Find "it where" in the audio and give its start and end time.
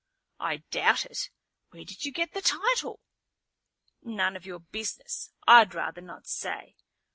1.05-1.85